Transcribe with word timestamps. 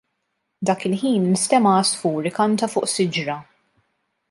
Dak 0.69 0.85
il-ħin 0.89 1.27
instema' 1.33 1.75
għasfur 1.83 2.31
ikanta 2.31 2.71
fuq 2.73 2.91
siġra. 2.97 3.39